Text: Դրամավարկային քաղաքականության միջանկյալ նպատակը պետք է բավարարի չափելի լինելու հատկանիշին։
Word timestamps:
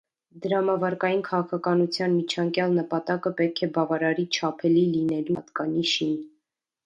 Դրամավարկային 0.43 1.19
քաղաքականության 1.27 2.15
միջանկյալ 2.21 2.73
նպատակը 2.79 3.33
պետք 3.41 3.63
է 3.67 3.71
բավարարի 3.75 4.27
չափելի 4.39 4.87
լինելու 4.95 5.39
հատկանիշին։ 5.41 6.19